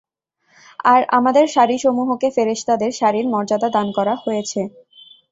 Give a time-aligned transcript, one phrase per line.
[0.85, 4.61] আর আমাদের সারিসমূহকে ফেরেশতাদের সারির মর্যাদা দান করা হয়েছে।